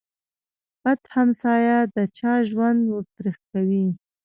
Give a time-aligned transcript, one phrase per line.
[0.83, 3.85] بد همسایه د چا ژوند ور تريخ کوي.